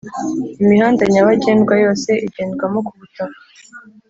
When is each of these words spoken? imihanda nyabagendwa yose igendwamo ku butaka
imihanda 0.61 1.03
nyabagendwa 1.13 1.73
yose 1.83 2.11
igendwamo 2.27 2.79
ku 2.87 2.93
butaka 2.99 3.41